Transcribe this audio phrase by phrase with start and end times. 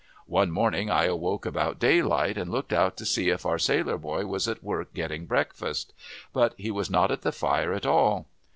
[0.25, 4.25] One morning I awoke about daylight, and looked out to see if our sailor boy
[4.25, 5.93] was at work getting breakfast;
[6.33, 8.25] but he was not at the fire at all.